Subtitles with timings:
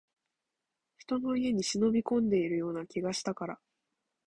[0.97, 3.59] 人の家に忍び込んでいるような気がしたから